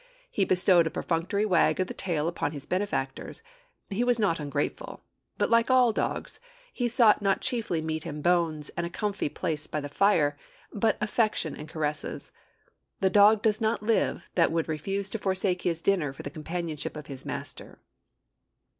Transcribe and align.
He 0.31 0.45
bestowed 0.45 0.87
a 0.87 0.89
perfunctory 0.89 1.45
wag 1.45 1.79
of 1.79 1.85
the 1.85 1.93
tail 1.93 2.27
upon 2.27 2.53
his 2.53 2.65
benefactors 2.65 3.43
he 3.91 4.03
was 4.03 4.19
not 4.19 4.39
ungrateful; 4.39 5.03
but, 5.37 5.51
like 5.51 5.69
all 5.69 5.93
dogs, 5.93 6.39
he 6.73 6.87
sought 6.87 7.21
not 7.21 7.39
chiefly 7.41 7.83
meat 7.83 8.07
and 8.07 8.23
bones 8.23 8.69
and 8.69 8.83
a 8.83 8.89
comfortable 8.89 9.35
place 9.35 9.67
by 9.67 9.79
the 9.79 9.87
fire, 9.87 10.35
but 10.73 10.97
affection 11.01 11.55
and 11.55 11.69
caresses. 11.69 12.31
The 12.99 13.11
dog 13.11 13.43
does 13.43 13.61
not 13.61 13.83
live 13.83 14.27
that 14.33 14.51
would 14.51 14.67
refuse 14.67 15.07
to 15.11 15.19
forsake 15.19 15.61
his 15.61 15.81
dinner 15.81 16.13
for 16.13 16.23
the 16.23 16.31
companionship 16.31 16.97
of 16.97 17.05
his 17.05 17.23
master. 17.23 17.77